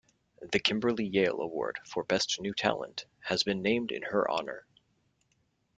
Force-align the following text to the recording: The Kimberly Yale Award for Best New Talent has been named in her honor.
The 0.41 0.57
Kimberly 0.57 1.05
Yale 1.05 1.39
Award 1.41 1.77
for 1.85 2.03
Best 2.03 2.41
New 2.41 2.55
Talent 2.55 3.05
has 3.19 3.43
been 3.43 3.61
named 3.61 3.91
in 3.91 4.01
her 4.01 4.27
honor. 4.27 4.65